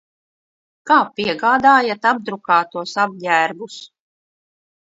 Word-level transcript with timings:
Kā 0.91 0.97
piegādājat 1.19 2.09
apdrukātos 2.13 2.97
apģērbus? 3.05 3.81